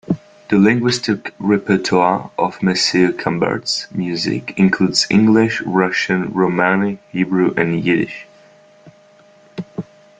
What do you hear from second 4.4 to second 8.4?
includes English, Russian, Romani, Hebrew and Yiddish.